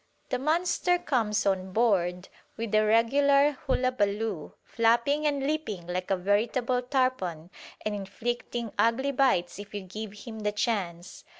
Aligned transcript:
The 0.29 0.39
monster 0.39 0.97
comes 0.97 1.45
on 1.45 1.73
board 1.73 2.27
with 2.57 2.73
a 2.73 2.83
regular 2.83 3.51
hullabaloo, 3.67 4.53
flapping 4.63 5.27
and 5.27 5.45
leaping 5.45 5.85
like 5.85 6.09
a 6.09 6.17
veritable 6.17 6.81
tarpon 6.81 7.51
and 7.85 7.93
inflicting 7.93 8.71
ugly 8.79 9.11
bites 9.11 9.59
if 9.59 9.75
you 9.75 9.81
give 9.81 10.13
him 10.13 10.39
the 10.39 10.53
chance. 10.53 11.23